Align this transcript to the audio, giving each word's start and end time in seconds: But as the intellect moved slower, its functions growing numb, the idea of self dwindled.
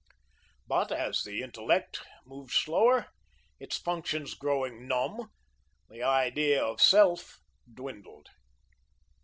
But 0.65 0.91
as 0.91 1.21
the 1.21 1.43
intellect 1.43 1.99
moved 2.25 2.53
slower, 2.53 3.09
its 3.59 3.77
functions 3.77 4.33
growing 4.33 4.87
numb, 4.87 5.29
the 5.91 6.01
idea 6.01 6.59
of 6.65 6.81
self 6.81 7.37
dwindled. 7.71 8.29